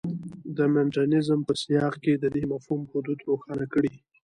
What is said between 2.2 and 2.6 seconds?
دې